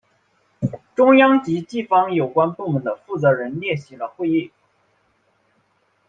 [0.95, 4.51] 中央及地方有关部门的负责人列席了会议。